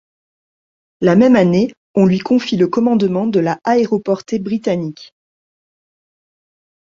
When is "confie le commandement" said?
2.17-3.27